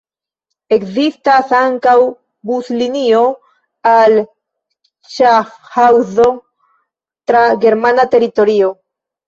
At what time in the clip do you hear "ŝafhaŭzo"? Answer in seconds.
5.19-6.29